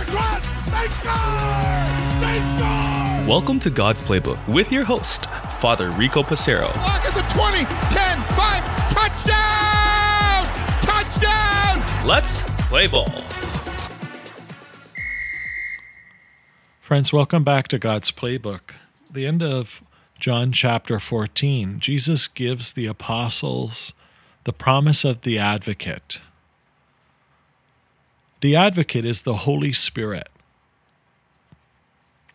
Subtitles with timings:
[0.00, 0.46] across.
[0.66, 1.86] They score!
[2.20, 3.28] They score!
[3.28, 5.26] Welcome to God's Playbook with your host,
[5.58, 6.64] Father Rico Passero.
[6.64, 10.44] Clock is at 20, 10, 5, touchdown!
[10.82, 12.06] Touchdown!
[12.06, 13.08] Let's play ball.
[16.80, 18.72] Friends, welcome back to God's Playbook.
[19.10, 19.82] The end of
[20.18, 23.92] John chapter 14, Jesus gives the apostles
[24.44, 26.20] the promise of the advocate.
[28.40, 30.28] The advocate is the Holy Spirit,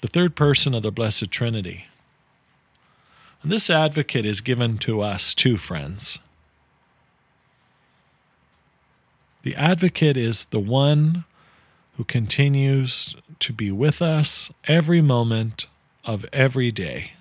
[0.00, 1.86] the third person of the Blessed Trinity.
[3.42, 6.18] And this advocate is given to us too, friends.
[9.42, 11.24] The advocate is the one
[11.96, 15.66] who continues to be with us every moment
[16.04, 17.12] of every day.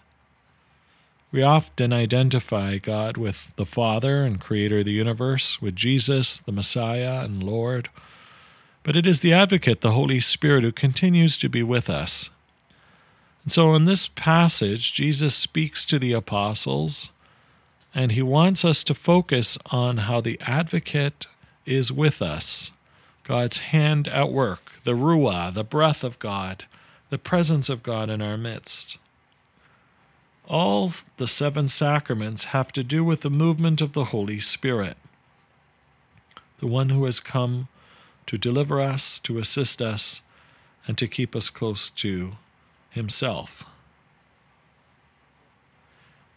[1.31, 6.51] We often identify God with the Father and Creator of the universe, with Jesus, the
[6.51, 7.89] Messiah and Lord.
[8.83, 12.31] But it is the Advocate, the Holy Spirit, who continues to be with us.
[13.43, 17.09] And so in this passage, Jesus speaks to the apostles,
[17.93, 21.27] and he wants us to focus on how the Advocate
[21.65, 22.71] is with us.
[23.23, 26.65] God's hand at work, the Ruah, the breath of God,
[27.09, 28.97] the presence of God in our midst.
[30.47, 34.97] All the seven sacraments have to do with the movement of the Holy Spirit,
[36.57, 37.67] the one who has come
[38.31, 40.21] to deliver us, to assist us,
[40.87, 42.31] and to keep us close to
[42.89, 43.65] Himself.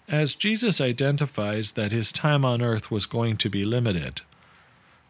[0.06, 4.20] As Jesus identifies that his time on earth was going to be limited,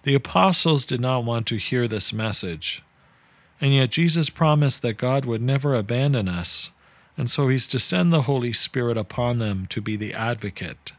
[0.04, 2.80] the apostles did not want to hear this message.
[3.60, 6.70] And yet Jesus promised that God would never abandon us
[7.16, 10.92] and so he's to send the Holy Spirit upon them to be the advocate.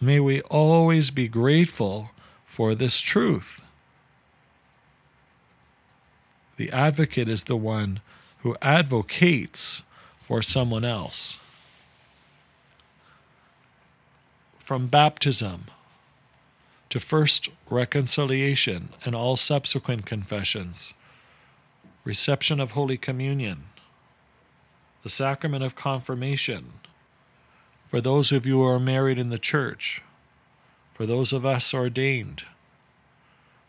[0.00, 2.10] May we always be grateful
[2.50, 3.62] for this truth.
[6.56, 8.00] The advocate is the one
[8.40, 9.82] who advocates
[10.20, 11.38] for someone else.
[14.58, 15.66] From baptism
[16.90, 20.92] to first reconciliation and all subsequent confessions,
[22.02, 23.66] reception of Holy Communion,
[25.04, 26.72] the sacrament of confirmation,
[27.88, 30.02] for those of you who are married in the church,
[31.00, 32.42] for those of us ordained,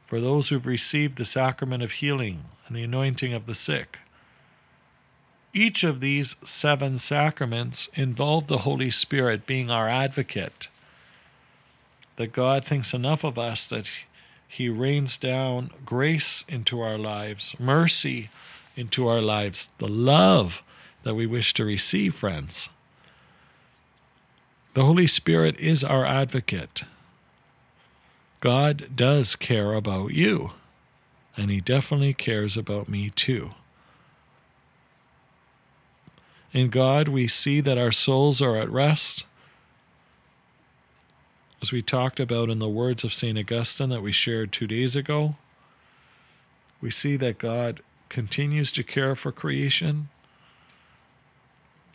[0.05, 3.99] for those who've received the sacrament of healing and the anointing of the sick.
[5.53, 10.67] Each of these seven sacraments involve the Holy Spirit being our advocate.
[12.17, 13.87] That God thinks enough of us that
[14.45, 18.29] He rains down grace into our lives, mercy
[18.75, 20.61] into our lives, the love
[21.03, 22.67] that we wish to receive, friends.
[24.73, 26.83] The Holy Spirit is our advocate.
[28.41, 30.51] God does care about you,
[31.37, 33.51] and He definitely cares about me too.
[36.51, 39.23] In God, we see that our souls are at rest.
[41.61, 43.37] As we talked about in the words of St.
[43.37, 45.35] Augustine that we shared two days ago,
[46.81, 50.09] we see that God continues to care for creation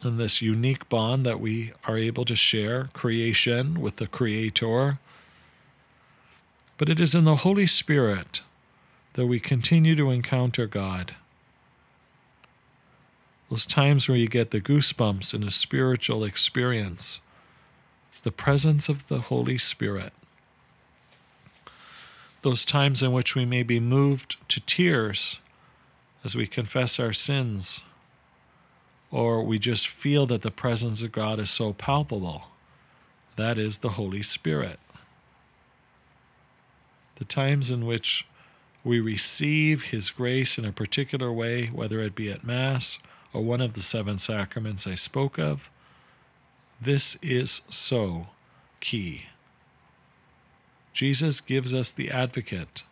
[0.02, 4.98] and this unique bond that we are able to share creation with the Creator.
[6.78, 8.42] But it is in the Holy Spirit
[9.14, 11.14] that we continue to encounter God.
[13.48, 17.20] Those times where you get the goosebumps in a spiritual experience.
[18.10, 20.12] It's the presence of the Holy Spirit.
[22.42, 25.38] Those times in which we may be moved to tears
[26.24, 27.80] as we confess our sins
[29.10, 32.50] or we just feel that the presence of God is so palpable.
[33.36, 34.78] That is the Holy Spirit.
[37.16, 38.26] The times in which
[38.84, 42.98] we receive His grace in a particular way, whether it be at Mass
[43.32, 45.68] or one of the seven sacraments I spoke of,
[46.80, 48.28] this is so
[48.80, 49.26] key.
[50.92, 52.84] Jesus gives us the advocate,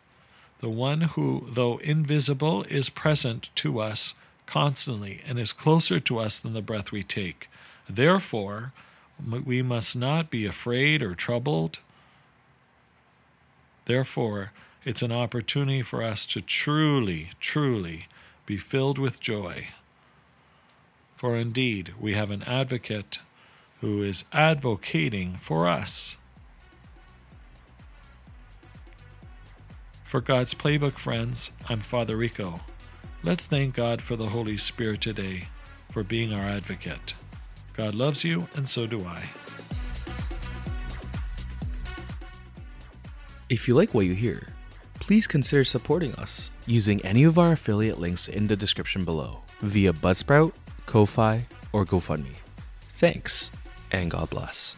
[0.59, 4.13] the one who, though invisible, is present to us
[4.45, 7.47] constantly and is closer to us than the breath we take.
[7.89, 8.73] Therefore,
[9.23, 11.79] we must not be afraid or troubled.
[13.85, 14.51] Therefore,
[14.83, 18.07] it's an opportunity for us to truly, truly
[18.45, 19.69] be filled with joy.
[21.15, 23.19] For indeed, we have an advocate
[23.81, 26.17] who is advocating for us.
[30.03, 32.61] For God's Playbook friends, I'm Father Rico.
[33.23, 35.47] Let's thank God for the Holy Spirit today
[35.91, 37.15] for being our advocate.
[37.73, 39.29] God loves you, and so do I.
[43.47, 44.41] If you like what you hear,
[44.99, 49.93] please consider supporting us using any of our affiliate links in the description below via
[49.93, 50.53] Buzzsprout,
[50.87, 52.35] Ko-Fi, or GoFundMe.
[52.97, 53.51] Thanks,
[53.91, 54.77] and God bless.